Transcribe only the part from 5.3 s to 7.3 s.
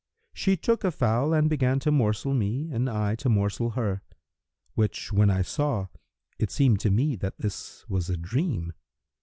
saw, it seemed to me